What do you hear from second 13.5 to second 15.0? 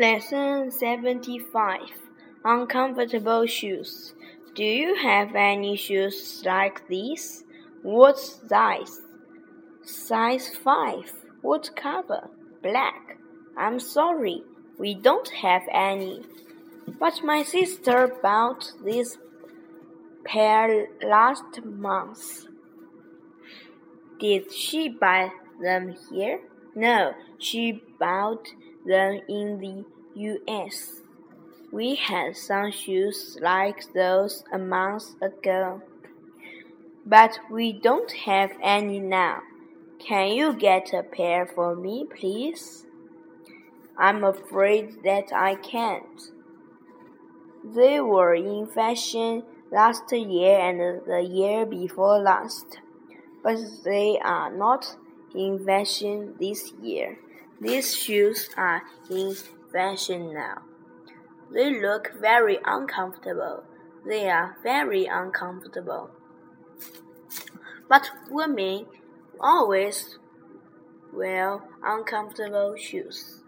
I'm sorry, we